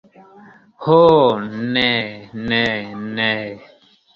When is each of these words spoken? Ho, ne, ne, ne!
Ho, 0.85 0.95
ne, 1.75 1.85
ne, 2.49 2.65
ne! 3.19 3.31